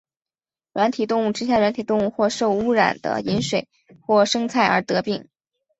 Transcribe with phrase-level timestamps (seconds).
[0.73, 3.69] 软体动物吃下软体动物或受污染的饮水
[3.99, 5.29] 或生菜而得病。